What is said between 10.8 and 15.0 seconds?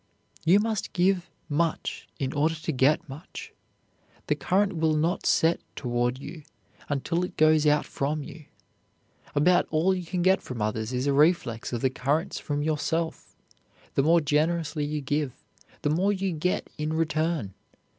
is a reflex of the currents from yourself. The more generously